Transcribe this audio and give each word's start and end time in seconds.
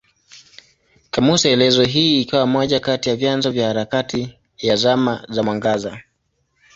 Kamusi 1.11 1.47
elezo 1.49 1.83
hii 1.83 2.21
ikawa 2.21 2.47
moja 2.47 2.79
kati 2.79 3.09
ya 3.09 3.15
vyanzo 3.15 3.51
vya 3.51 3.67
harakati 3.67 4.35
ya 4.57 4.75
Zama 4.75 5.25
za 5.29 5.43
Mwangaza. 5.43 6.01